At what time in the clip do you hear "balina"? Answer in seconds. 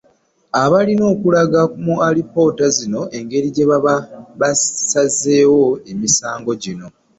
0.71-1.03